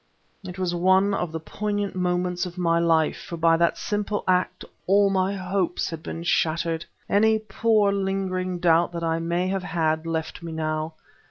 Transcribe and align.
It 0.43 0.57
was 0.57 0.73
one 0.73 1.13
of 1.13 1.31
the 1.31 1.39
poignant 1.39 1.93
moments 1.93 2.47
of 2.47 2.57
my 2.57 2.79
life; 2.79 3.21
for 3.21 3.37
by 3.37 3.55
that 3.57 3.77
simple 3.77 4.23
act 4.27 4.65
all 4.87 5.11
my 5.11 5.35
hopes 5.35 5.91
had 5.91 6.01
been 6.01 6.23
shattered! 6.23 6.83
Any 7.07 7.37
poor 7.37 7.91
lingering 7.91 8.57
doubt 8.57 8.93
that 8.93 9.03
I 9.03 9.19
may 9.19 9.47
have 9.49 9.61
had, 9.61 10.07
left 10.07 10.41
me 10.41 10.51
now. 10.53 10.95